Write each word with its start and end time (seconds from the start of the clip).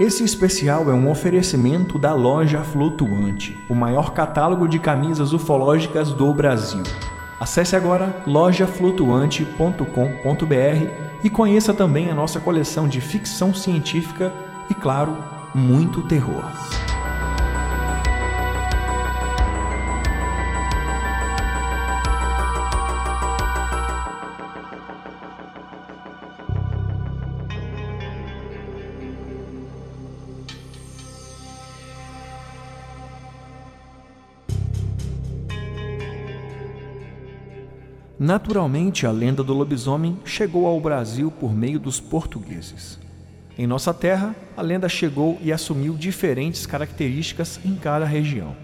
Esse 0.00 0.24
especial 0.24 0.90
é 0.90 0.94
um 0.94 1.08
oferecimento 1.10 1.98
da 1.98 2.14
Loja 2.14 2.64
Flutuante, 2.64 3.58
o 3.68 3.74
maior 3.74 4.14
catálogo 4.14 4.66
de 4.66 4.78
camisas 4.78 5.34
ufológicas 5.34 6.10
do 6.10 6.32
Brasil. 6.32 6.82
Acesse 7.38 7.76
agora 7.76 8.22
lojaflutuante.com.br 8.26 11.22
e 11.22 11.28
conheça 11.28 11.74
também 11.74 12.08
a 12.08 12.14
nossa 12.14 12.40
coleção 12.40 12.88
de 12.88 12.98
ficção 12.98 13.52
científica 13.52 14.32
e, 14.70 14.74
claro, 14.74 15.18
muito 15.54 16.00
terror. 16.08 16.46
Naturalmente, 38.22 39.06
a 39.06 39.10
lenda 39.10 39.42
do 39.42 39.54
lobisomem 39.54 40.18
chegou 40.26 40.66
ao 40.66 40.78
Brasil 40.78 41.30
por 41.30 41.54
meio 41.54 41.80
dos 41.80 41.98
portugueses. 41.98 43.00
Em 43.56 43.66
nossa 43.66 43.94
terra, 43.94 44.36
a 44.54 44.60
lenda 44.60 44.90
chegou 44.90 45.38
e 45.40 45.50
assumiu 45.50 45.94
diferentes 45.94 46.66
características 46.66 47.58
em 47.64 47.74
cada 47.76 48.04
região. 48.04 48.54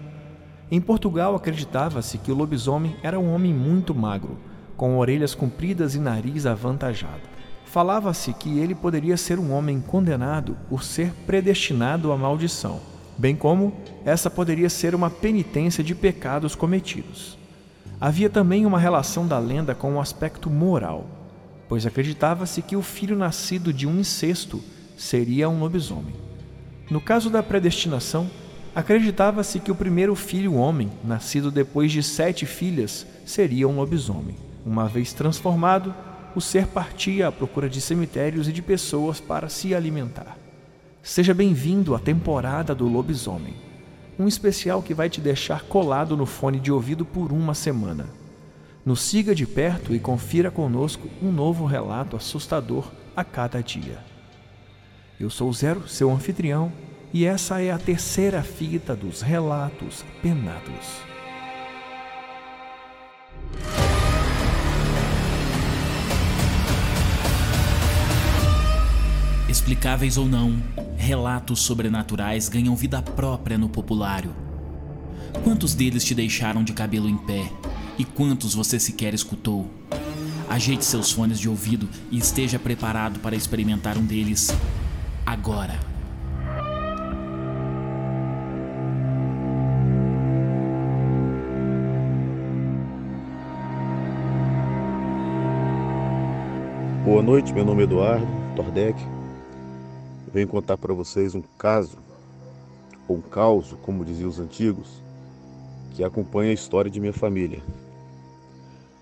Em 0.69 0.79
Portugal, 0.79 1.35
acreditava-se 1.35 2.19
que 2.19 2.31
o 2.31 2.35
lobisomem 2.35 2.97
era 3.01 3.19
um 3.19 3.33
homem 3.33 3.51
muito 3.51 3.95
magro, 3.95 4.37
com 4.75 4.95
orelhas 4.99 5.33
compridas 5.33 5.95
e 5.95 5.99
nariz 5.99 6.45
avantajado. 6.45 7.23
Falava-se 7.65 8.33
que 8.33 8.59
ele 8.59 8.75
poderia 8.75 9.17
ser 9.17 9.39
um 9.39 9.51
homem 9.51 9.81
condenado 9.81 10.55
por 10.69 10.83
ser 10.83 11.11
predestinado 11.25 12.11
à 12.11 12.15
maldição, 12.15 12.79
bem 13.17 13.35
como 13.35 13.73
essa 14.05 14.29
poderia 14.29 14.69
ser 14.69 14.93
uma 14.93 15.09
penitência 15.09 15.83
de 15.83 15.95
pecados 15.95 16.53
cometidos. 16.53 17.46
Havia 17.99 18.29
também 18.29 18.63
uma 18.63 18.77
relação 18.77 19.27
da 19.27 19.39
lenda 19.39 19.73
com 19.73 19.95
o 19.95 19.99
aspecto 19.99 20.51
moral, 20.51 21.07
pois 21.67 21.83
acreditava-se 21.83 22.61
que 22.61 22.75
o 22.75 22.81
filho 22.83 23.17
nascido 23.17 23.73
de 23.73 23.87
um 23.87 23.99
incesto 23.99 24.63
seria 24.95 25.49
um 25.49 25.59
lobisomem. 25.59 26.13
No 26.91 27.01
caso 27.01 27.27
da 27.27 27.41
predestinação, 27.41 28.29
acreditava-se 28.75 29.59
que 29.59 29.71
o 29.71 29.75
primeiro 29.75 30.13
filho 30.13 30.53
homem, 30.53 30.91
nascido 31.03 31.49
depois 31.49 31.91
de 31.91 32.03
sete 32.03 32.45
filhas, 32.45 33.05
seria 33.25 33.67
um 33.67 33.77
lobisomem. 33.77 34.35
Uma 34.63 34.87
vez 34.87 35.11
transformado, 35.11 35.93
o 36.35 36.41
ser 36.41 36.67
partia 36.67 37.29
à 37.29 37.31
procura 37.31 37.67
de 37.67 37.81
cemitérios 37.81 38.47
e 38.47 38.53
de 38.53 38.61
pessoas 38.61 39.19
para 39.19 39.49
se 39.49 39.73
alimentar. 39.73 40.37
Seja 41.01 41.33
bem-vindo 41.33 41.95
à 41.95 41.99
temporada 41.99 42.75
do 42.75 42.87
lobisomem 42.87 43.66
um 44.19 44.27
especial 44.27 44.81
que 44.81 44.93
vai 44.93 45.09
te 45.09 45.21
deixar 45.21 45.63
colado 45.63 46.17
no 46.17 46.25
fone 46.25 46.59
de 46.59 46.71
ouvido 46.71 47.05
por 47.05 47.31
uma 47.31 47.53
semana. 47.53 48.07
Nos 48.85 49.01
siga 49.01 49.35
de 49.35 49.45
perto 49.45 49.93
e 49.93 49.99
confira 49.99 50.49
conosco 50.49 51.07
um 51.21 51.31
novo 51.31 51.65
relato 51.65 52.15
assustador 52.15 52.89
a 53.15 53.23
cada 53.23 53.61
dia. 53.61 53.99
Eu 55.19 55.29
sou 55.29 55.51
Zero, 55.51 55.87
seu 55.87 56.11
anfitrião, 56.11 56.71
e 57.13 57.25
essa 57.25 57.61
é 57.61 57.71
a 57.71 57.77
terceira 57.77 58.43
fita 58.43 58.95
dos 58.95 59.21
Relatos 59.21 60.05
Penados. 60.21 61.16
Explicáveis 69.67 70.17
ou 70.17 70.25
não, 70.25 70.63
relatos 70.95 71.59
sobrenaturais 71.59 72.47
ganham 72.47 72.73
vida 72.73 73.01
própria 73.01 73.57
no 73.57 73.67
populário. 73.67 74.33
Quantos 75.43 75.73
deles 75.73 76.05
te 76.05 76.15
deixaram 76.15 76.63
de 76.63 76.71
cabelo 76.71 77.09
em 77.09 77.17
pé? 77.17 77.51
E 77.97 78.05
quantos 78.05 78.55
você 78.55 78.79
sequer 78.79 79.13
escutou? 79.13 79.69
Ajeite 80.49 80.85
seus 80.85 81.11
fones 81.11 81.37
de 81.37 81.49
ouvido 81.49 81.89
e 82.09 82.17
esteja 82.17 82.57
preparado 82.57 83.19
para 83.19 83.35
experimentar 83.35 83.97
um 83.97 84.05
deles 84.05 84.55
agora. 85.25 85.77
Boa 97.03 97.21
noite, 97.21 97.51
meu 97.51 97.65
nome 97.65 97.81
é 97.81 97.83
Eduardo 97.83 98.25
Tordek 98.55 99.16
venho 100.37 100.47
contar 100.47 100.77
para 100.77 100.93
vocês 100.93 101.33
um 101.33 101.41
caso, 101.57 101.97
ou 103.07 103.17
um 103.17 103.21
caos, 103.21 103.75
como 103.81 104.05
diziam 104.05 104.29
os 104.29 104.39
antigos, 104.39 105.01
que 105.95 106.03
acompanha 106.03 106.51
a 106.51 106.53
história 106.53 106.91
de 106.91 106.99
minha 106.99 107.11
família. 107.11 107.59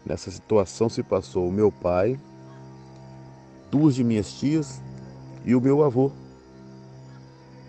Nessa 0.06 0.32
situação 0.32 0.88
se 0.88 1.04
passou 1.04 1.50
o 1.50 1.52
meu 1.52 1.74
pai, 1.74 2.18
duas 3.70 3.96
de 3.96 4.02
minhas 4.02 4.32
tias 4.32 4.82
e 5.44 5.54
o 5.54 5.60
meu 5.60 5.84
avô, 5.84 6.10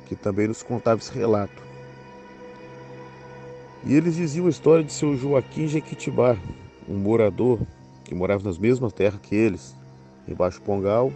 que 0.07 0.15
também 0.15 0.47
nos 0.47 0.63
contava 0.63 1.01
esse 1.01 1.13
relato. 1.13 1.61
E 3.85 3.95
eles 3.95 4.15
diziam 4.15 4.47
a 4.47 4.51
história 4.51 4.85
de 4.85 4.93
seu 4.93 5.17
Joaquim 5.17 5.67
Jequitibá, 5.67 6.37
um 6.89 6.97
morador 6.97 7.59
que 8.05 8.15
morava 8.15 8.45
nas 8.45 8.59
mesmas 8.59 8.93
terras 8.93 9.21
que 9.21 9.35
eles, 9.35 9.75
em 10.29 10.35
Baixo 10.35 10.63
Pongal, 10.63 11.13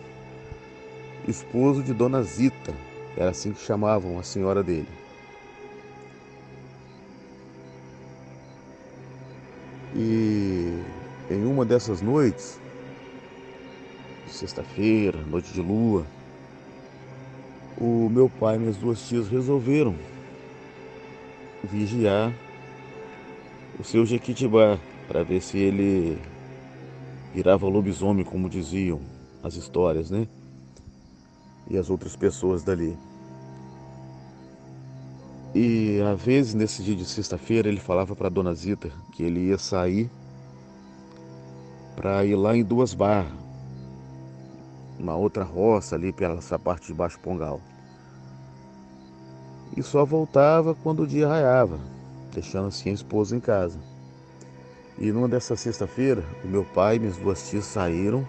esposo 1.30 1.82
de 1.82 1.94
Dona 1.94 2.22
Zita, 2.22 2.74
era 3.16 3.30
assim 3.30 3.52
que 3.52 3.60
chamavam 3.60 4.18
a 4.18 4.22
senhora 4.22 4.62
dele. 4.62 4.88
E 9.94 10.72
em 11.30 11.44
uma 11.44 11.64
dessas 11.64 12.00
noites, 12.00 12.60
sexta-feira, 14.26 15.18
noite 15.22 15.52
de 15.52 15.60
lua, 15.60 16.06
o 17.78 18.08
meu 18.08 18.28
pai 18.28 18.56
e 18.56 18.58
minhas 18.58 18.76
duas 18.76 19.00
tias 19.08 19.28
resolveram 19.28 19.96
vigiar 21.64 22.32
o 23.78 23.84
seu 23.84 24.04
Jequitibá 24.04 24.78
para 25.08 25.24
ver 25.24 25.40
se 25.40 25.58
ele 25.58 26.18
virava 27.34 27.66
lobisomem, 27.66 28.24
como 28.24 28.48
diziam 28.48 29.00
as 29.42 29.54
histórias, 29.54 30.10
né? 30.10 30.26
E 31.70 31.78
as 31.78 31.88
outras 31.88 32.16
pessoas 32.16 32.64
dali. 32.64 32.98
E 35.54 36.00
às 36.00 36.20
vezes 36.20 36.54
nesse 36.54 36.82
dia 36.82 36.94
de 36.94 37.04
sexta-feira 37.04 37.68
ele 37.68 37.80
falava 37.80 38.14
para 38.14 38.28
Dona 38.28 38.54
Zita 38.54 38.90
que 39.12 39.22
ele 39.22 39.48
ia 39.48 39.58
sair 39.58 40.10
para 41.96 42.24
ir 42.24 42.34
lá 42.34 42.56
em 42.56 42.64
Duas 42.64 42.94
Barras, 42.94 43.32
uma 44.98 45.16
outra 45.16 45.44
roça 45.44 45.96
ali 45.96 46.12
pela 46.12 46.38
essa 46.38 46.58
parte 46.58 46.88
de 46.88 46.94
Baixo 46.94 47.18
Pongal. 47.20 47.60
E 49.76 49.82
só 49.82 50.04
voltava 50.04 50.74
quando 50.74 51.02
o 51.02 51.06
dia 51.06 51.28
raiava, 51.28 51.78
deixando 52.32 52.68
assim 52.68 52.90
a 52.90 52.94
esposa 52.94 53.36
em 53.36 53.40
casa. 53.40 53.78
E 54.98 55.12
numa 55.12 55.28
dessa 55.28 55.56
sexta-feira, 55.56 56.24
o 56.44 56.48
meu 56.48 56.64
pai 56.64 56.96
e 56.96 56.98
minhas 56.98 57.16
duas 57.16 57.48
tias 57.48 57.64
saíram 57.64 58.26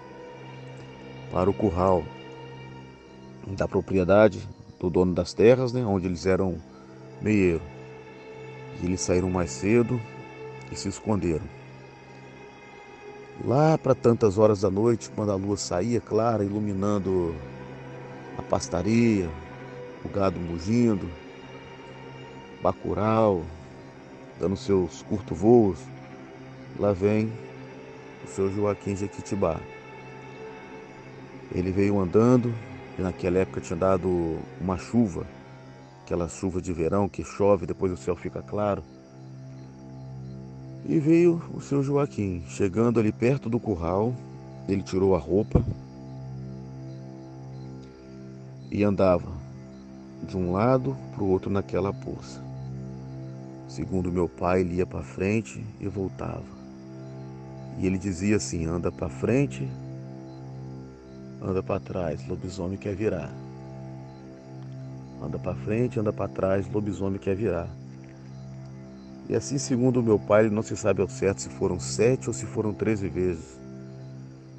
para 1.31 1.50
o 1.50 1.53
curral 1.53 2.03
da 3.47 3.68
propriedade 3.68 4.47
do 4.79 4.90
dono 4.90 5.13
das 5.13 5.34
terras, 5.34 5.72
né, 5.74 5.85
onde 5.85 6.07
eles 6.07 6.25
eram 6.25 6.57
meieiro. 7.22 7.62
E 8.81 8.85
eles 8.85 9.02
saíram 9.02 9.29
mais 9.29 9.52
cedo 9.52 10.00
e 10.72 10.75
se 10.75 10.90
esconderam. 10.90 11.46
Lá 13.44 13.78
para 13.78 13.96
tantas 13.96 14.38
horas 14.38 14.62
da 14.62 14.69
noite, 14.69 15.09
quando 15.16 15.31
a 15.31 15.35
lua 15.35 15.57
saía 15.57 16.00
clara, 16.00 16.44
iluminando 16.44 17.35
a 18.38 18.41
pastaria, 18.41 19.29
o 20.03 20.09
gado 20.09 20.40
mugindo, 20.40 21.09
bacural, 22.61 23.44
dando 24.40 24.55
seus 24.55 25.02
curtos 25.03 25.37
voos, 25.37 25.79
lá 26.79 26.94
vem 26.94 27.32
o 28.23 28.28
seu 28.28 28.52
Joaquim 28.52 28.96
Jequitibá. 28.96 29.59
Ele 31.53 31.72
veio 31.72 31.99
andando 31.99 32.53
e 32.97 33.02
naquela 33.02 33.40
época 33.40 33.61
tinha 33.61 33.78
dado 33.78 34.40
uma 34.59 34.78
chuva, 34.78 35.26
aquela 36.03 36.28
chuva 36.28 36.61
de 36.61 36.73
verão 36.73 37.08
que 37.08 37.23
chove, 37.23 37.66
depois 37.66 37.91
o 37.91 37.97
céu 37.97 38.16
fica 38.16 38.41
claro. 38.41 38.84
E 40.85 40.99
veio 40.99 41.41
o 41.53 41.61
seu 41.61 41.84
Joaquim, 41.84 42.43
chegando 42.47 42.99
ali 42.99 43.11
perto 43.11 43.49
do 43.49 43.59
curral, 43.59 44.14
ele 44.67 44.82
tirou 44.82 45.16
a 45.16 45.20
roupa 45.20 45.64
e 48.72 48.84
andava 48.84 49.32
de 50.28 50.37
um 50.37 50.52
lado 50.52 50.96
para 51.14 51.23
o 51.23 51.29
outro 51.29 51.52
naquela 51.52 51.94
poça. 51.94 52.41
Segundo 53.67 54.11
meu 54.11 54.28
pai, 54.28 54.61
ele 54.61 54.76
ia 54.76 54.85
para 54.85 55.02
frente 55.02 55.66
e 55.79 55.87
voltava. 55.87 56.44
E 57.79 57.85
ele 57.85 57.97
dizia 57.97 58.35
assim: 58.35 58.66
anda 58.66 58.91
para 58.91 59.08
frente 59.09 59.67
anda 61.41 61.64
para 61.64 61.79
trás, 61.79 62.28
lobisomem 62.28 62.78
quer 62.78 62.96
virar. 62.96 63.32
Anda 65.22 65.40
para 65.40 65.55
frente, 65.55 65.99
anda 65.99 66.14
para 66.14 66.28
trás, 66.28 66.72
lobisomem 66.72 67.20
quer 67.20 67.35
virar. 67.35 67.67
E 69.28 69.35
assim, 69.35 69.58
segundo 69.58 69.99
o 69.99 70.03
meu 70.03 70.20
pai, 70.20 70.46
ele 70.46 70.53
não 70.53 70.61
se 70.61 70.76
sabe 70.76 71.02
ao 71.02 71.08
certo 71.08 71.41
se 71.41 71.49
foram 71.49 71.79
sete 71.79 72.28
ou 72.28 72.34
se 72.34 72.46
foram 72.46 72.73
treze 72.73 73.08
vezes. 73.08 73.59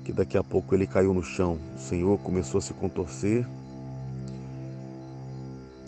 Que 0.05 0.13
daqui 0.13 0.37
a 0.37 0.43
pouco 0.43 0.75
ele 0.75 0.87
caiu 0.87 1.15
no 1.15 1.23
chão. 1.23 1.59
O 1.77 1.79
Senhor 1.79 2.19
começou 2.19 2.59
a 2.59 2.63
se 2.63 2.73
contorcer 2.73 3.47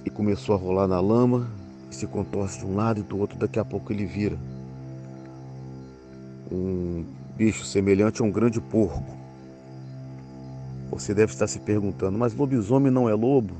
e 0.05 0.11
começou 0.11 0.55
a 0.55 0.59
rolar 0.59 0.87
na 0.87 1.01
lama 1.01 1.49
e 1.91 1.95
se 1.95 2.07
contorce 2.07 2.59
de 2.59 2.67
um 2.67 2.75
lado 2.75 3.01
e 3.01 3.03
do 3.03 3.19
outro. 3.19 3.39
Daqui 3.39 3.59
a 3.59 3.65
pouco 3.65 3.93
ele 3.93 4.07
vira 4.07 4.37
um 6.53 7.05
bicho 7.37 7.65
semelhante 7.65 8.23
a 8.23 8.25
um 8.25 8.31
grande 8.31 8.61
porco. 8.61 9.24
Você 10.91 11.15
deve 11.15 11.33
estar 11.33 11.47
se 11.47 11.59
perguntando, 11.59 12.19
mas 12.19 12.35
lobisomem 12.35 12.93
não 12.93 13.09
é 13.09 13.15
lobo? 13.15 13.55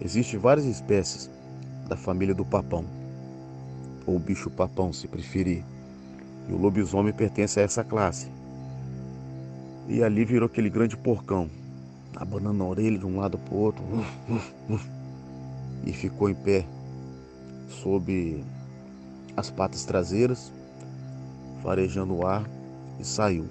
Existem 0.00 0.38
várias 0.38 0.66
espécies 0.66 1.30
da 1.88 1.96
família 1.96 2.34
do 2.34 2.44
papão, 2.44 2.84
ou 4.06 4.18
bicho 4.18 4.50
papão, 4.50 4.92
se 4.92 5.06
preferir. 5.08 5.64
E 6.48 6.52
o 6.52 6.56
lobisomem 6.56 7.12
pertence 7.12 7.60
a 7.60 7.62
essa 7.62 7.84
classe. 7.84 8.28
E 9.88 10.02
ali 10.02 10.24
virou 10.24 10.46
aquele 10.46 10.70
grande 10.70 10.96
porcão, 10.96 11.48
abanando 12.16 12.62
a 12.62 12.66
orelha 12.66 12.98
de 12.98 13.06
um 13.06 13.18
lado 13.18 13.38
para 13.38 13.54
o 13.54 13.58
outro, 13.58 13.84
e 15.84 15.92
ficou 15.92 16.28
em 16.28 16.34
pé 16.34 16.64
sob 17.68 18.44
as 19.36 19.50
patas 19.50 19.84
traseiras, 19.84 20.52
farejando 21.62 22.14
o 22.14 22.26
ar 22.26 22.48
e 22.98 23.04
saiu. 23.04 23.46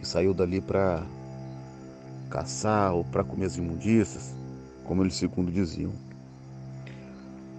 E 0.00 0.06
saiu 0.06 0.34
dali 0.34 0.60
para 0.60 1.02
caçar 2.30 2.94
ou 2.94 3.04
para 3.04 3.24
comer 3.24 3.46
as 3.46 3.56
imundícias, 3.56 4.34
como 4.84 5.02
eles 5.02 5.14
segundo 5.14 5.50
diziam. 5.50 5.92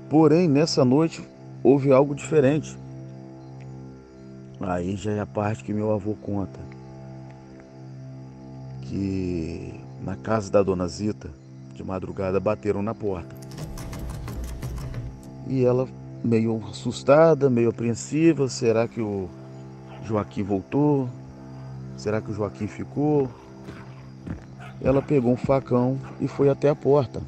Porém, 0.09 0.47
nessa 0.47 0.85
noite 0.85 1.21
houve 1.63 1.91
algo 1.91 2.15
diferente. 2.15 2.77
Aí 4.59 4.95
já 4.95 5.11
é 5.11 5.19
a 5.19 5.25
parte 5.25 5.63
que 5.63 5.73
meu 5.73 5.91
avô 5.91 6.15
conta. 6.15 6.59
Que 8.81 9.79
na 10.03 10.15
casa 10.15 10.49
da 10.49 10.63
dona 10.63 10.87
Zita, 10.87 11.29
de 11.75 11.83
madrugada, 11.83 12.39
bateram 12.39 12.81
na 12.81 12.95
porta. 12.95 13.35
E 15.47 15.63
ela, 15.63 15.87
meio 16.23 16.63
assustada, 16.69 17.49
meio 17.49 17.69
apreensiva, 17.69 18.49
será 18.49 18.87
que 18.87 19.01
o 19.01 19.29
Joaquim 20.03 20.43
voltou? 20.43 21.09
Será 21.97 22.21
que 22.21 22.29
o 22.31 22.33
Joaquim 22.33 22.67
ficou? 22.67 23.29
Ela 24.81 25.01
pegou 25.01 25.33
um 25.33 25.37
facão 25.37 25.99
e 26.21 26.27
foi 26.27 26.47
até 26.47 26.69
a 26.69 26.75
porta. 26.75 27.21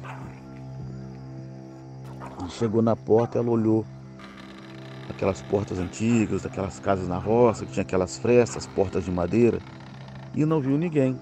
Chegou 2.50 2.80
na 2.80 2.94
porta, 2.94 3.38
ela 3.38 3.50
olhou 3.50 3.84
aquelas 5.08 5.42
portas 5.42 5.78
antigas, 5.78 6.46
aquelas 6.46 6.78
casas 6.78 7.08
na 7.08 7.18
roça, 7.18 7.66
que 7.66 7.72
tinha 7.72 7.82
aquelas 7.82 8.16
frestas, 8.18 8.66
portas 8.66 9.04
de 9.04 9.10
madeira, 9.10 9.58
e 10.34 10.44
não 10.44 10.60
viu 10.60 10.78
ninguém. 10.78 11.18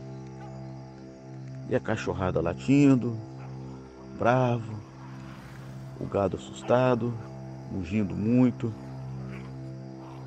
E 1.69 1.75
a 1.75 1.81
cachorrada 1.81 2.41
latindo, 2.41 3.17
bravo, 4.19 4.75
o 5.99 6.05
gado 6.07 6.37
assustado, 6.37 7.15
mugindo 7.73 8.15
muito. 8.15 8.73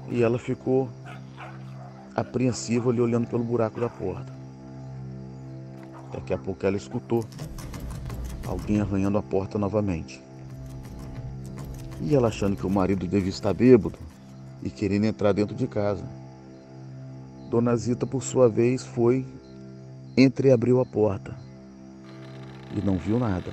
E 0.09 0.21
ela 0.21 0.39
ficou 0.39 0.89
apreensiva 2.16 2.90
ali 2.90 3.02
olhando 3.02 3.28
pelo 3.28 3.44
buraco 3.44 3.80
da 3.80 3.90
porta. 3.90 4.31
Daqui 6.12 6.34
a 6.34 6.38
pouco 6.38 6.66
ela 6.66 6.78
escutou 6.78 7.25
alguém 8.46 8.81
arranhando 8.81 9.18
a 9.18 9.24
porta 9.24 9.58
novamente. 9.58 10.22
E 12.02 12.16
ela 12.16 12.28
achando 12.28 12.56
que 12.56 12.66
o 12.66 12.69
marido 12.69 13.08
devia 13.08 13.30
estar 13.30 13.54
bêbado 13.54 13.98
e 14.62 14.69
querendo 14.69 15.06
entrar 15.06 15.31
dentro 15.31 15.56
de 15.56 15.68
casa. 15.68 16.04
Dona 17.50 17.75
Zita, 17.75 18.06
por 18.06 18.24
sua 18.24 18.50
vez, 18.50 18.86
foi 18.86 19.25
entreabriu 20.18 20.80
a 20.81 20.86
porta 20.86 21.36
e 22.75 22.81
não 22.81 22.98
viu 22.98 23.19
nada. 23.19 23.52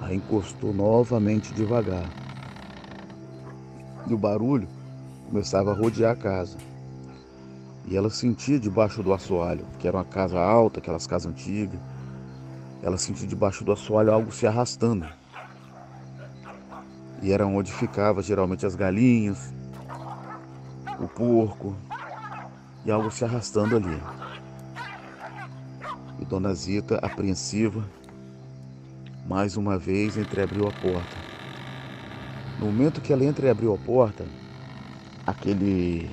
Aí 0.00 0.16
encostou 0.16 0.72
novamente 0.72 1.54
devagar. 1.54 2.08
E 4.08 4.14
o 4.14 4.18
barulho 4.18 4.68
começava 5.28 5.70
a 5.70 5.74
rodear 5.74 6.12
a 6.12 6.16
casa. 6.16 6.58
E 7.84 7.96
ela 7.96 8.10
sentia 8.10 8.58
debaixo 8.58 9.02
do 9.02 9.12
assoalho, 9.12 9.66
que 9.78 9.88
era 9.88 9.96
uma 9.96 10.04
casa 10.04 10.40
alta, 10.40 10.78
aquelas 10.78 11.06
casas 11.06 11.30
antigas. 11.30 11.80
Ela 12.82 12.96
sentia 12.96 13.26
debaixo 13.26 13.64
do 13.64 13.72
assoalho 13.72 14.12
algo 14.12 14.32
se 14.32 14.46
arrastando. 14.46 15.06
E 17.20 17.32
era 17.32 17.46
onde 17.46 17.72
ficava 17.72 18.22
geralmente 18.22 18.66
as 18.66 18.74
galinhas, 18.74 19.52
o 20.98 21.06
porco 21.06 21.76
e 22.84 22.90
algo 22.90 23.10
se 23.10 23.24
arrastando 23.24 23.76
ali. 23.76 24.00
E 26.20 26.24
Dona 26.24 26.54
Zita, 26.54 26.98
apreensiva, 27.02 27.84
mais 29.26 29.56
uma 29.56 29.78
vez 29.78 30.16
entreabriu 30.16 30.66
a 30.66 30.72
porta. 30.72 31.16
No 32.58 32.66
momento 32.66 33.00
que 33.00 33.12
ela 33.12 33.24
entreabriu 33.24 33.74
a 33.74 33.78
porta, 33.78 34.24
aquele 35.26 36.08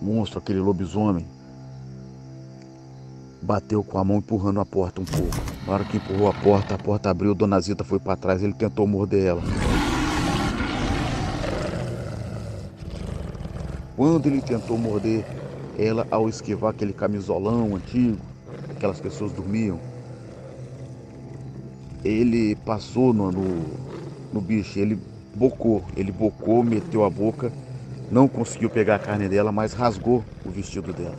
monstro, 0.00 0.38
aquele 0.38 0.60
lobisomem, 0.60 1.26
bateu 3.42 3.84
com 3.84 3.98
a 3.98 4.04
mão 4.04 4.18
empurrando 4.18 4.60
a 4.60 4.66
porta 4.66 5.00
um 5.00 5.04
pouco. 5.04 5.34
Na 5.66 5.74
hora 5.74 5.84
que 5.84 5.98
empurrou 5.98 6.28
a 6.28 6.34
porta, 6.34 6.74
a 6.74 6.78
porta 6.78 7.10
abriu, 7.10 7.34
Dona 7.34 7.60
Zita 7.60 7.84
foi 7.84 7.98
para 7.98 8.16
trás, 8.16 8.42
ele 8.42 8.54
tentou 8.54 8.86
morder 8.86 9.26
ela. 9.26 9.42
Quando 13.96 14.26
ele 14.26 14.40
tentou 14.40 14.76
morder 14.76 15.24
ela, 15.78 16.06
ao 16.10 16.28
esquivar 16.28 16.70
aquele 16.70 16.92
camisolão 16.92 17.76
antigo, 17.76 18.18
aquelas 18.70 19.00
pessoas 19.00 19.32
dormiam, 19.32 19.78
ele 22.04 22.54
passou 22.56 23.12
no, 23.12 23.30
no, 23.30 23.64
no 24.32 24.40
bicho, 24.40 24.78
ele 24.78 24.98
bocou, 25.34 25.84
ele 25.96 26.12
bocou, 26.12 26.62
meteu 26.62 27.04
a 27.04 27.10
boca 27.10 27.52
não 28.10 28.28
conseguiu 28.28 28.68
pegar 28.70 28.96
a 28.96 28.98
carne 28.98 29.28
dela, 29.28 29.50
mas 29.50 29.72
rasgou 29.72 30.24
o 30.44 30.50
vestido 30.50 30.92
dela. 30.92 31.16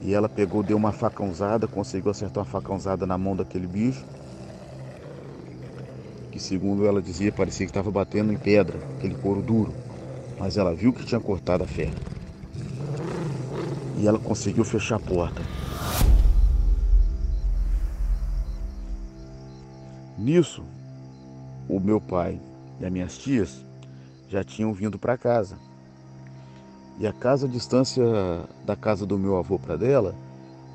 E 0.00 0.14
ela 0.14 0.28
pegou, 0.28 0.62
deu 0.62 0.76
uma 0.76 0.92
facãozada, 0.92 1.66
conseguiu 1.66 2.10
acertar 2.10 2.42
uma 2.42 2.50
facãozada 2.50 3.06
na 3.06 3.18
mão 3.18 3.34
daquele 3.34 3.66
bicho. 3.66 4.04
Que 6.30 6.38
segundo 6.38 6.86
ela 6.86 7.02
dizia, 7.02 7.32
parecia 7.32 7.66
que 7.66 7.70
estava 7.70 7.90
batendo 7.90 8.32
em 8.32 8.36
pedra, 8.36 8.78
aquele 8.96 9.14
couro 9.14 9.42
duro. 9.42 9.74
Mas 10.38 10.56
ela 10.56 10.74
viu 10.74 10.92
que 10.92 11.04
tinha 11.04 11.20
cortado 11.20 11.64
a 11.64 11.66
ferro. 11.66 11.94
E 13.98 14.06
ela 14.06 14.18
conseguiu 14.18 14.64
fechar 14.64 14.96
a 14.96 15.00
porta. 15.00 15.42
Nisso, 20.16 20.64
o 21.68 21.80
meu 21.80 22.00
pai 22.00 22.40
e 22.80 22.86
as 22.86 22.92
minhas 22.92 23.18
tias 23.18 23.67
já 24.28 24.44
tinham 24.44 24.72
vindo 24.72 24.98
para 24.98 25.16
casa. 25.16 25.56
E 26.98 27.06
a 27.06 27.12
casa, 27.12 27.46
a 27.46 27.50
distância 27.50 28.04
da 28.64 28.76
casa 28.76 29.06
do 29.06 29.18
meu 29.18 29.36
avô 29.36 29.58
para 29.58 29.76
dela, 29.76 30.14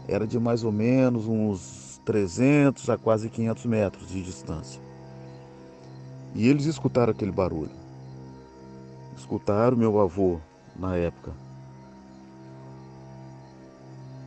era 0.08 0.26
de 0.26 0.40
mais 0.40 0.64
ou 0.64 0.72
menos 0.72 1.28
uns 1.28 2.02
300 2.06 2.90
a 2.90 2.98
quase 2.98 3.30
500 3.30 3.66
metros 3.66 4.10
de 4.10 4.22
distância. 4.22 4.82
E 6.34 6.48
eles 6.48 6.66
escutaram 6.66 7.12
aquele 7.12 7.32
barulho. 7.32 7.72
Escutaram 9.16 9.78
meu 9.78 10.00
avô 10.00 10.40
na 10.76 10.96
época. 10.96 11.32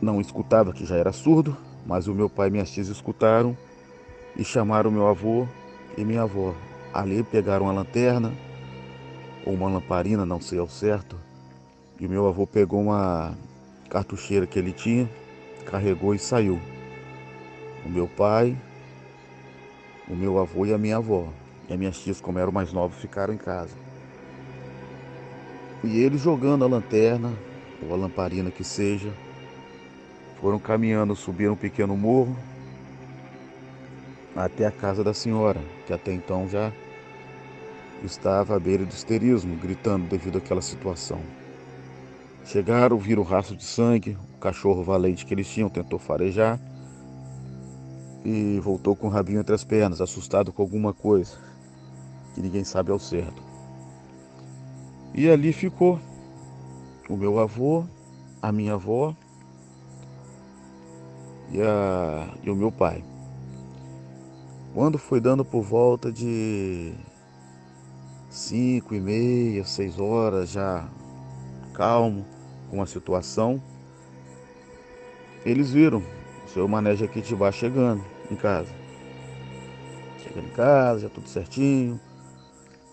Não 0.01 0.21
escutava, 0.21 0.71
que 0.71 0.85
já 0.85 0.95
era 0.95 1.11
surdo, 1.11 1.57
mas 1.85 2.07
o 2.07 2.13
meu 2.13 2.29
pai 2.29 2.47
e 2.47 2.51
minhas 2.51 2.69
tias 2.69 2.87
escutaram 2.87 3.57
e 4.35 4.43
chamaram 4.43 4.91
meu 4.91 5.07
avô 5.07 5.47
e 5.97 6.05
minha 6.05 6.21
avó. 6.21 6.53
Ali 6.93 7.23
pegaram 7.23 7.67
a 7.67 7.73
lanterna, 7.73 8.31
ou 9.47 9.53
uma 9.53 9.69
lamparina, 9.69 10.25
não 10.25 10.41
sei 10.41 10.59
ao 10.59 10.67
certo. 10.67 11.17
E 11.97 12.05
o 12.05 12.09
meu 12.09 12.27
avô 12.27 12.45
pegou 12.45 12.81
uma 12.81 13.33
cartucheira 13.89 14.45
que 14.45 14.59
ele 14.59 14.73
tinha, 14.73 15.09
carregou 15.65 16.13
e 16.13 16.19
saiu. 16.19 16.59
O 17.85 17.89
meu 17.89 18.09
pai, 18.09 18.57
o 20.05 20.15
meu 20.15 20.37
avô 20.37 20.65
e 20.65 20.73
a 20.73 20.77
minha 20.77 20.97
avó. 20.97 21.29
E 21.69 21.73
as 21.73 21.79
minhas 21.79 21.97
tias, 21.97 22.19
como 22.19 22.37
eram 22.37 22.51
mais 22.51 22.73
novas, 22.73 22.97
ficaram 22.97 23.33
em 23.33 23.37
casa. 23.37 23.73
E 25.81 25.97
eles 25.97 26.21
jogando 26.21 26.65
a 26.65 26.67
lanterna, 26.67 27.31
ou 27.81 27.93
a 27.93 27.97
lamparina 27.97 28.51
que 28.51 28.65
seja, 28.65 29.13
foram 30.41 30.59
caminhando, 30.59 31.15
subiram 31.15 31.53
um 31.53 31.57
pequeno 31.57 31.95
morro 31.95 32.35
até 34.35 34.65
a 34.65 34.71
casa 34.71 35.05
da 35.05 35.13
senhora, 35.13 35.61
que 35.85 35.93
até 35.93 36.13
então 36.13 36.49
já 36.49 36.71
estava 38.03 38.55
à 38.55 38.59
beira 38.59 38.85
do 38.85 38.91
histerismo, 38.93 39.55
gritando 39.57 40.07
devido 40.07 40.37
àquela 40.37 40.61
situação. 40.61 41.19
Chegaram, 42.45 42.97
viram 42.97 43.21
o 43.21 43.25
rastro 43.25 43.55
de 43.55 43.63
sangue, 43.65 44.17
o 44.35 44.39
cachorro 44.39 44.83
valente 44.83 45.25
que 45.25 45.33
eles 45.33 45.47
tinham 45.49 45.69
tentou 45.69 45.99
farejar. 45.99 46.59
e 48.25 48.59
voltou 48.59 48.95
com 48.95 49.07
o 49.07 49.09
rabinho 49.09 49.39
entre 49.39 49.55
as 49.55 49.63
pernas, 49.63 50.01
assustado 50.01 50.51
com 50.51 50.61
alguma 50.61 50.93
coisa 50.93 51.37
que 52.33 52.41
ninguém 52.41 52.63
sabe 52.63 52.91
ao 52.91 52.99
certo. 52.99 53.41
E 55.13 55.29
ali 55.29 55.53
ficou 55.53 55.99
o 57.09 57.17
meu 57.17 57.39
avô, 57.39 57.85
a 58.41 58.51
minha 58.51 58.73
avó 58.73 59.15
e, 61.51 61.61
a, 61.61 62.35
e 62.43 62.49
o 62.49 62.55
meu 62.55 62.71
pai. 62.71 63.03
Quando 64.73 64.97
foi 64.97 65.19
dando 65.19 65.43
por 65.45 65.63
volta 65.63 66.11
de 66.11 66.93
cinco 68.37 68.93
e 68.93 69.01
meia, 69.01 69.65
seis 69.65 69.99
horas, 69.99 70.51
já 70.51 70.87
calmo 71.73 72.25
com 72.69 72.81
a 72.81 72.85
situação, 72.85 73.61
eles 75.43 75.71
viram 75.71 76.03
o 76.45 76.49
seu 76.49 76.67
Mané 76.67 76.95
Jequitibá 76.95 77.51
chegando 77.51 78.03
em 78.29 78.35
casa. 78.35 78.71
Chegando 80.19 80.47
em 80.47 80.51
casa, 80.51 80.99
já 81.01 81.09
tudo 81.09 81.27
certinho, 81.27 81.99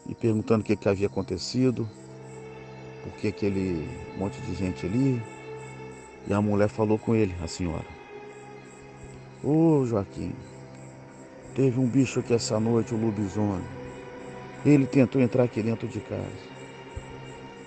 e 0.06 0.14
perguntando 0.14 0.62
o 0.62 0.64
que, 0.64 0.76
que 0.76 0.88
havia 0.88 1.08
acontecido, 1.08 1.88
por 3.02 3.12
que 3.12 3.28
aquele 3.28 3.86
monte 4.16 4.40
de 4.40 4.54
gente 4.54 4.86
ali. 4.86 5.22
E 6.26 6.32
a 6.32 6.40
mulher 6.40 6.68
falou 6.68 6.98
com 6.98 7.14
ele, 7.14 7.34
a 7.42 7.46
senhora. 7.46 7.84
Ô 9.42 9.80
oh, 9.80 9.86
Joaquim, 9.86 10.32
teve 11.54 11.78
um 11.78 11.86
bicho 11.86 12.20
aqui 12.20 12.32
essa 12.32 12.58
noite, 12.58 12.94
o 12.94 12.96
um 12.96 13.06
lobisomem. 13.06 13.83
Ele 14.64 14.86
tentou 14.86 15.20
entrar 15.20 15.44
aqui 15.44 15.62
dentro 15.62 15.86
de 15.86 16.00
casa. 16.00 16.54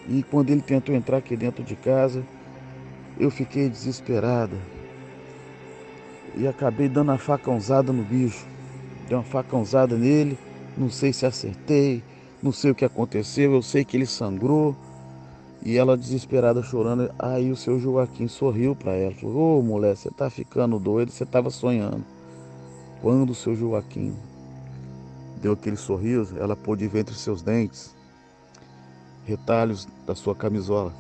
E 0.10 0.24
quando 0.24 0.50
ele 0.50 0.62
tentou 0.62 0.96
entrar 0.96 1.18
aqui 1.18 1.36
dentro 1.36 1.64
de 1.64 1.76
casa, 1.76 2.24
eu 3.20 3.30
fiquei 3.30 3.70
desesperada. 3.70 4.58
E 6.36 6.48
acabei 6.48 6.90
dando 6.90 7.10
uma 7.10 7.18
facãozada 7.18 7.94
no 7.94 8.04
bicho. 8.04 8.46
Dei 9.08 9.16
uma 9.16 9.24
facãozada 9.24 9.96
nele, 9.96 10.38
não 10.78 10.90
sei 10.90 11.14
se 11.14 11.26
acertei, 11.26 12.04
não 12.42 12.52
sei 12.52 12.72
o 12.72 12.76
que 12.76 12.86
aconteceu, 12.86 13.54
eu 13.54 13.62
sei 13.62 13.86
que 13.86 13.96
ele 13.96 14.06
sangrou. 14.06 14.76
E 15.64 15.78
ela 15.78 15.98
desesperada 15.98 16.62
chorando, 16.64 17.12
aí 17.20 17.52
o 17.52 17.56
seu 17.56 17.80
Joaquim 17.80 18.28
sorriu 18.28 18.76
para 18.76 18.94
ela, 18.94 19.14
falou: 19.14 19.36
"Ô, 19.36 19.60
oh, 19.60 19.62
mulher, 19.62 19.96
você 19.96 20.10
tá 20.10 20.30
ficando 20.30 20.80
doido, 20.80 21.12
você 21.12 21.26
tava 21.26 21.50
sonhando". 21.50 22.06
Quando 23.02 23.32
o 23.32 23.36
seu 23.36 23.56
Joaquim 23.56 24.16
deu 25.42 25.54
aquele 25.54 25.78
sorriso, 25.78 26.38
ela 26.38 26.56
pôde 26.56 26.88
ver 26.88 27.00
entre 27.00 27.16
seus 27.16 27.42
dentes 27.42 27.96
retalhos 29.26 29.88
da 30.06 30.16
sua 30.16 30.34
camisola 30.34 30.94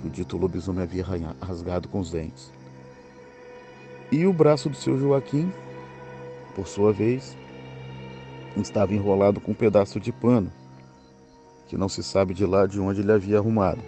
que 0.00 0.06
o 0.06 0.10
dito 0.10 0.36
lobisomem 0.36 0.82
havia 0.82 1.04
rasgado 1.40 1.88
com 1.88 2.00
os 2.00 2.10
dentes. 2.10 2.50
E 4.10 4.26
o 4.26 4.32
braço 4.32 4.68
do 4.68 4.76
seu 4.76 4.98
Joaquim, 4.98 5.52
por 6.54 6.66
sua 6.66 6.92
vez, 6.92 7.36
estava 8.56 8.94
enrolado 8.94 9.40
com 9.40 9.52
um 9.52 9.54
pedaço 9.54 10.00
de 10.00 10.10
pano, 10.10 10.50
que 11.68 11.76
não 11.76 11.88
se 11.88 12.02
sabe 12.02 12.34
de 12.34 12.44
lá 12.44 12.66
de 12.66 12.80
onde 12.80 13.00
ele 13.00 13.12
havia 13.12 13.38
arrumado. 13.38 13.80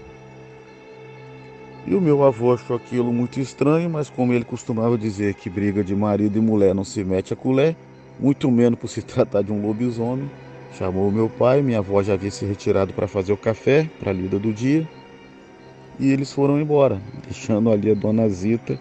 E 1.85 1.95
o 1.95 2.01
meu 2.01 2.23
avô 2.23 2.53
achou 2.53 2.77
aquilo 2.77 3.13
muito 3.13 3.41
estranho, 3.41 3.91
mas 3.91 4.09
como 4.09 4.33
ele 4.33 4.45
costumava 4.45 4.97
dizer 4.97 5.35
que 5.35 5.51
briga 5.51 5.83
de 5.83 5.97
marido 5.97 6.39
e 6.39 6.41
mulher 6.41 6.75
não 6.75 6.85
se 6.85 7.03
mete 7.03 7.33
a 7.33 7.37
colher, 7.37 7.77
muito 8.19 8.51
menos 8.51 8.79
por 8.79 8.89
se 8.89 9.03
tratar 9.03 9.43
de 9.43 9.53
um 9.53 9.67
lobisomem, 9.67 10.31
chamou 10.73 11.11
meu 11.11 11.29
pai, 11.29 11.63
minha 11.63 11.79
avó 11.79 12.03
já 12.03 12.15
havia 12.15 12.31
se 12.31 12.45
retirado 12.45 12.93
para 12.93 13.09
fazer 13.09 13.33
o 13.33 13.37
café, 13.37 13.89
para 13.99 14.11
a 14.11 14.15
lida 14.15 14.39
do 14.39 14.53
dia, 14.53 14.89
e 15.99 16.11
eles 16.11 16.33
foram 16.33 16.61
embora, 16.61 17.01
deixando 17.25 17.71
ali 17.71 17.91
a 17.91 17.95
dona 17.95 18.29
Zita 18.29 18.79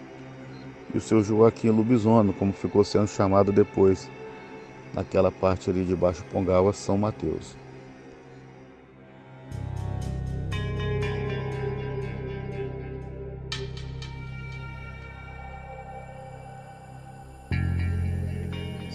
e 0.94 0.98
o 0.98 1.02
seu 1.02 1.24
Joaquim 1.24 1.70
Lobisomem, 1.70 2.34
como 2.34 2.54
ficou 2.54 2.84
sendo 2.84 3.08
chamado 3.08 3.52
depois, 3.52 4.10
naquela 4.94 5.32
parte 5.32 5.70
ali 5.70 5.84
de 5.84 5.96
Baixo 5.96 6.24
Pongal, 6.26 6.72
São 6.74 6.98
Mateus. 6.98 7.61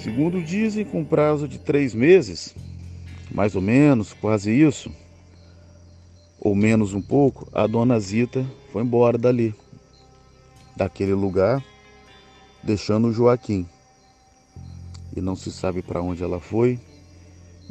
Segundo 0.06 0.40
dizem, 0.40 0.84
com 0.84 1.04
prazo 1.04 1.48
de 1.48 1.58
três 1.58 1.92
meses, 1.92 2.54
mais 3.28 3.56
ou 3.56 3.60
menos, 3.60 4.12
quase 4.12 4.52
isso, 4.52 4.88
ou 6.38 6.54
menos 6.54 6.94
um 6.94 7.02
pouco, 7.02 7.48
a 7.52 7.66
dona 7.66 7.98
Zita 7.98 8.46
foi 8.70 8.84
embora 8.84 9.18
dali, 9.18 9.52
daquele 10.76 11.12
lugar, 11.12 11.60
deixando 12.62 13.08
o 13.08 13.12
Joaquim. 13.12 13.66
E 15.16 15.20
não 15.20 15.34
se 15.34 15.50
sabe 15.50 15.82
para 15.82 16.00
onde 16.00 16.22
ela 16.22 16.38
foi 16.38 16.78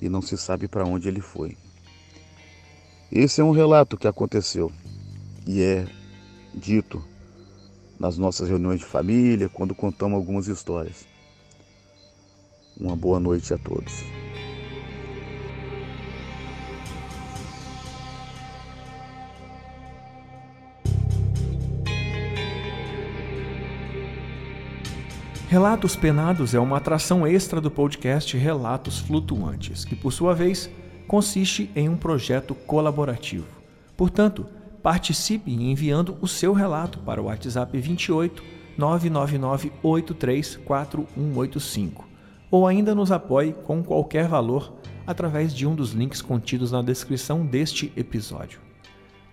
e 0.02 0.10
não 0.10 0.22
se 0.22 0.38
sabe 0.38 0.68
para 0.68 0.84
onde 0.84 1.08
ele 1.08 1.22
foi. 1.22 1.56
Esse 3.10 3.40
é 3.40 3.46
um 3.46 3.52
relato 3.52 3.96
que 3.96 4.10
aconteceu 4.10 4.70
e 5.48 5.62
é 5.62 5.88
dito 6.54 7.02
nas 7.98 8.18
nossas 8.18 8.50
reuniões 8.50 8.82
de 8.82 8.86
família, 8.86 9.48
quando 9.48 9.74
contamos 9.74 10.18
algumas 10.18 10.50
histórias. 10.50 11.15
Uma 12.80 12.96
boa 12.96 13.20
noite 13.20 13.54
a 13.54 13.58
todos. 13.58 14.04
Relatos 25.48 25.96
Penados 25.96 26.54
é 26.54 26.60
uma 26.60 26.78
atração 26.78 27.26
extra 27.26 27.62
do 27.62 27.72
podcast 27.72 28.36
Relatos 28.36 29.00
Flutuantes, 29.00 29.86
que 29.86 29.96
por 29.96 30.12
sua 30.12 30.34
vez 30.34 30.70
consiste 31.08 31.72
em 31.76 31.88
um 31.88 31.96
projeto 31.96 32.54
colaborativo. 32.54 33.48
Portanto, 33.96 34.46
participe 34.84 35.54
enviando 35.54 36.18
o 36.20 36.28
seu 36.28 36.52
relato 36.52 37.00
para 37.00 37.22
o 37.22 37.28
WhatsApp 37.28 37.80
28 37.80 38.44
999 38.78 39.72
4185 39.82 42.05
ou 42.56 42.66
ainda 42.66 42.96
nos 42.96 43.12
apoie 43.12 43.52
com 43.52 43.84
qualquer 43.84 44.30
valor 44.30 44.74
através 45.06 45.54
de 45.54 45.68
um 45.68 45.76
dos 45.76 45.92
links 45.92 46.22
contidos 46.22 46.72
na 46.72 46.82
descrição 46.82 47.46
deste 47.46 47.92
episódio. 47.98 48.62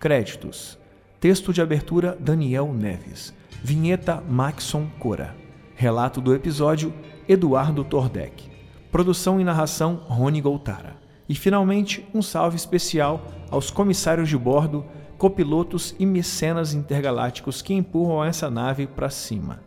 Créditos: 0.00 0.76
Texto 1.20 1.52
de 1.52 1.62
abertura 1.62 2.18
Daniel 2.18 2.72
Neves, 2.72 3.32
vinheta 3.62 4.20
Maxon 4.28 4.88
Cora. 4.98 5.36
Relato 5.76 6.20
do 6.20 6.34
episódio: 6.34 6.92
Eduardo 7.28 7.84
Tordek. 7.84 8.50
Produção 8.90 9.40
e 9.40 9.44
narração: 9.44 10.02
Rony 10.08 10.40
Goltara. 10.40 10.96
E 11.28 11.36
finalmente, 11.36 12.04
um 12.12 12.22
salve 12.22 12.56
especial 12.56 13.24
aos 13.52 13.70
comissários 13.70 14.28
de 14.28 14.36
bordo, 14.36 14.84
copilotos 15.16 15.94
e 15.96 16.04
mecenas 16.04 16.74
intergalácticos 16.74 17.62
que 17.62 17.72
empurram 17.72 18.24
essa 18.24 18.50
nave 18.50 18.88
para 18.88 19.08
cima. 19.10 19.62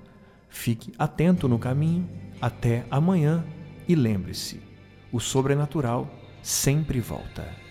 Fique 0.50 0.92
atento 1.00 1.48
no 1.48 1.58
caminho. 1.58 2.25
Até 2.46 2.86
amanhã 2.92 3.44
e 3.88 3.96
lembre-se: 3.96 4.62
o 5.12 5.20
sobrenatural 5.20 6.08
sempre 6.44 7.00
volta. 7.00 7.65